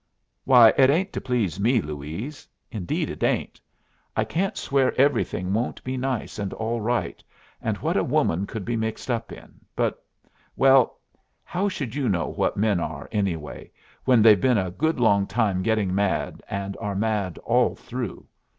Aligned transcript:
"Why, 0.45 0.69
it 0.79 0.89
ain't 0.89 1.13
to 1.13 1.21
please 1.21 1.59
me, 1.59 1.79
Louise; 1.79 2.47
indeed 2.71 3.07
it 3.11 3.23
ain't. 3.23 3.61
I 4.17 4.23
can't 4.23 4.57
swear 4.57 4.99
everything 4.99 5.53
won't 5.53 5.83
be 5.83 5.95
nice 5.95 6.39
and 6.39 6.53
all 6.53 6.81
right 6.81 7.23
and 7.61 7.77
what 7.77 7.95
a 7.95 8.03
woman 8.03 8.47
could 8.47 8.65
be 8.65 8.75
mixed 8.75 9.11
up 9.11 9.31
in, 9.31 9.59
but 9.75 10.03
well, 10.55 10.97
how 11.43 11.69
should 11.69 11.93
you 11.93 12.09
know 12.09 12.27
what 12.29 12.57
men 12.57 12.79
are, 12.79 13.09
anyway, 13.11 13.69
when 14.03 14.23
they've 14.23 14.41
been 14.41 14.57
a 14.57 14.71
good 14.71 14.99
long 14.99 15.27
time 15.27 15.61
getting 15.61 15.93
mad, 15.93 16.41
and 16.49 16.75
are 16.81 16.95
mad 16.95 17.37
all 17.45 17.75
through? 17.75 18.25